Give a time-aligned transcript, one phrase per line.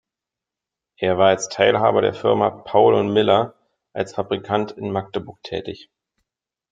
[0.97, 3.53] Er war als Teilhaber der Firma Paul und Miller
[3.93, 5.91] als Fabrikant in Magdeburg tätig.